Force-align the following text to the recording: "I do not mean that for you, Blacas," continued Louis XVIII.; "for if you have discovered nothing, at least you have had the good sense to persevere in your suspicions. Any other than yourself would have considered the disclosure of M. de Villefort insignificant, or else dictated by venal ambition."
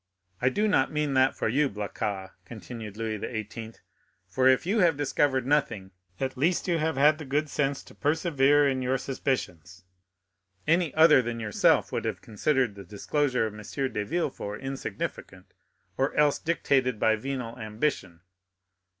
"I 0.41 0.49
do 0.49 0.67
not 0.67 0.91
mean 0.91 1.13
that 1.13 1.35
for 1.37 1.47
you, 1.47 1.69
Blacas," 1.69 2.31
continued 2.43 2.97
Louis 2.97 3.19
XVIII.; 3.19 3.73
"for 4.27 4.47
if 4.47 4.65
you 4.65 4.79
have 4.79 4.97
discovered 4.97 5.45
nothing, 5.45 5.91
at 6.19 6.35
least 6.35 6.67
you 6.67 6.79
have 6.79 6.97
had 6.97 7.19
the 7.19 7.23
good 7.23 7.47
sense 7.51 7.83
to 7.83 7.93
persevere 7.93 8.67
in 8.67 8.81
your 8.81 8.97
suspicions. 8.97 9.85
Any 10.65 10.91
other 10.95 11.21
than 11.21 11.39
yourself 11.39 11.91
would 11.91 12.05
have 12.05 12.19
considered 12.19 12.73
the 12.73 12.83
disclosure 12.83 13.45
of 13.45 13.53
M. 13.53 13.61
de 13.61 14.03
Villefort 14.03 14.59
insignificant, 14.61 15.53
or 15.97 16.15
else 16.15 16.39
dictated 16.39 16.99
by 16.99 17.15
venal 17.15 17.59
ambition." 17.59 18.21